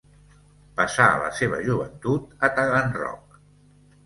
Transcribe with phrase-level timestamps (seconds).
[0.79, 3.39] Passà la seva joventut a Taganrog.